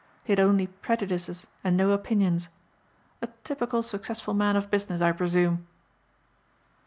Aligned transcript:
He 0.23 0.31
had 0.31 0.39
only 0.39 0.65
prejudices 0.65 1.45
and 1.63 1.77
no 1.77 1.91
opinions. 1.91 2.49
A 3.21 3.27
typical 3.43 3.83
successful 3.83 4.33
man 4.33 4.55
of 4.55 4.71
business 4.71 4.99
I 4.99 5.11
presume." 5.11 5.67